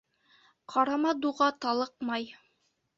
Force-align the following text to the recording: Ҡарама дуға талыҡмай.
Ҡарама 0.73 1.13
дуға 1.27 1.53
талыҡмай. 1.67 2.31